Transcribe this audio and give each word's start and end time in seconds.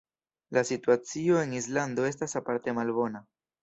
La 0.49 0.63
situacio 0.69 1.37
en 1.43 1.53
Islando 1.59 2.07
estas 2.13 2.35
aparte 2.43 2.79
malbona. 2.83 3.29